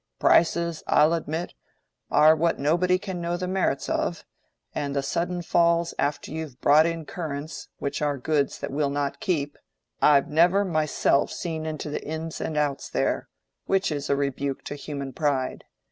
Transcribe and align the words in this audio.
Prices, 0.17 0.81
I'll 0.87 1.13
admit, 1.13 1.53
are 2.09 2.35
what 2.35 2.57
nobody 2.57 2.97
can 2.97 3.21
know 3.21 3.37
the 3.37 3.47
merits 3.47 3.87
of; 3.87 4.25
and 4.73 4.95
the 4.95 5.03
sudden 5.03 5.43
falls 5.43 5.93
after 5.99 6.31
you've 6.31 6.59
bought 6.59 6.87
in 6.87 7.05
currants, 7.05 7.67
which 7.77 8.01
are 8.01 8.15
a 8.15 8.19
goods 8.19 8.57
that 8.57 8.71
will 8.71 8.89
not 8.89 9.19
keep—I've 9.19 10.27
never; 10.27 10.65
myself 10.65 11.29
seen 11.31 11.67
into 11.67 11.91
the 11.91 12.03
ins 12.03 12.41
and 12.41 12.57
outs 12.57 12.89
there; 12.89 13.29
which 13.67 13.91
is 13.91 14.09
a 14.09 14.15
rebuke 14.15 14.63
to 14.63 14.75
human 14.75 15.13
pride. 15.13 15.65